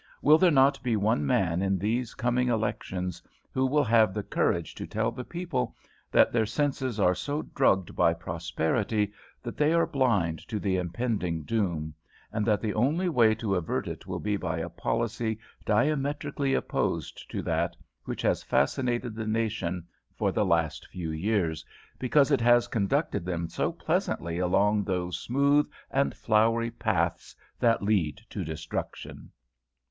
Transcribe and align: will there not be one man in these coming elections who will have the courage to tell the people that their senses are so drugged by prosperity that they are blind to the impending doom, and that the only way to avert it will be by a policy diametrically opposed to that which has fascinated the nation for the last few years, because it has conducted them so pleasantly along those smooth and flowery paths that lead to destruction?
will 0.23 0.39
there 0.39 0.49
not 0.49 0.81
be 0.81 0.95
one 0.95 1.23
man 1.27 1.61
in 1.61 1.77
these 1.77 2.15
coming 2.15 2.47
elections 2.49 3.21
who 3.51 3.67
will 3.67 3.83
have 3.83 4.15
the 4.15 4.23
courage 4.23 4.73
to 4.73 4.87
tell 4.87 5.11
the 5.11 5.23
people 5.23 5.75
that 6.09 6.31
their 6.31 6.43
senses 6.47 6.99
are 6.99 7.13
so 7.13 7.43
drugged 7.43 7.95
by 7.95 8.11
prosperity 8.11 9.13
that 9.43 9.57
they 9.57 9.71
are 9.73 9.85
blind 9.85 10.39
to 10.47 10.57
the 10.57 10.75
impending 10.75 11.43
doom, 11.43 11.93
and 12.31 12.47
that 12.47 12.59
the 12.61 12.73
only 12.73 13.09
way 13.09 13.35
to 13.35 13.53
avert 13.53 13.87
it 13.87 14.07
will 14.07 14.19
be 14.19 14.35
by 14.35 14.57
a 14.57 14.69
policy 14.69 15.37
diametrically 15.67 16.55
opposed 16.55 17.29
to 17.29 17.43
that 17.43 17.75
which 18.05 18.23
has 18.23 18.41
fascinated 18.41 19.13
the 19.13 19.27
nation 19.27 19.85
for 20.15 20.31
the 20.31 20.43
last 20.43 20.87
few 20.87 21.11
years, 21.11 21.63
because 21.99 22.31
it 22.31 22.41
has 22.41 22.67
conducted 22.67 23.23
them 23.23 23.47
so 23.47 23.71
pleasantly 23.71 24.39
along 24.39 24.83
those 24.83 25.19
smooth 25.19 25.69
and 25.91 26.15
flowery 26.15 26.71
paths 26.71 27.35
that 27.59 27.83
lead 27.83 28.19
to 28.31 28.43
destruction? 28.43 29.29